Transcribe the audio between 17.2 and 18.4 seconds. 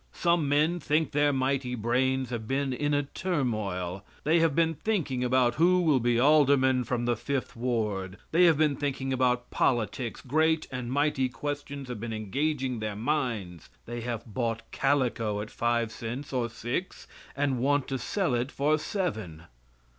and want to sell